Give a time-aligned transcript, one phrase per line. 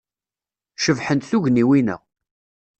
[0.83, 1.97] Cebḥent tugniwin-a.